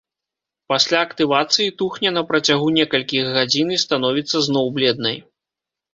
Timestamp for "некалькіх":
2.79-3.23